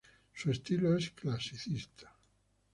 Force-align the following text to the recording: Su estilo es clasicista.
Su 0.33 0.49
estilo 0.49 0.97
es 0.97 1.11
clasicista. 1.11 2.11